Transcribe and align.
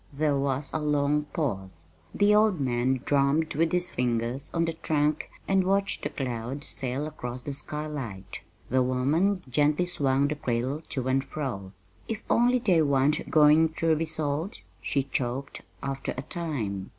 There 0.11 0.35
was 0.35 0.71
a 0.73 0.79
long 0.79 1.25
pause. 1.25 1.83
The 2.15 2.33
old 2.33 2.59
man 2.59 3.01
drummed 3.05 3.53
with 3.53 3.71
his 3.71 3.91
fingers 3.91 4.49
on 4.51 4.65
the 4.65 4.73
trunk 4.73 5.29
and 5.47 5.63
watched 5.63 6.03
a 6.07 6.09
cloud 6.09 6.63
sail 6.63 7.05
across 7.05 7.43
the 7.43 7.53
skylight. 7.53 8.41
The 8.71 8.81
woman 8.81 9.43
gently 9.47 9.85
swung 9.85 10.27
the 10.27 10.33
cradle 10.33 10.81
to 10.89 11.07
and 11.07 11.23
fro. 11.23 11.73
"If 12.07 12.23
only 12.31 12.57
they 12.57 12.81
wan't 12.81 13.29
goin' 13.29 13.69
ter 13.69 13.93
be 13.93 14.05
sold!" 14.05 14.61
she 14.81 15.03
choked, 15.03 15.61
after 15.83 16.15
a 16.17 16.23
time. 16.23 16.89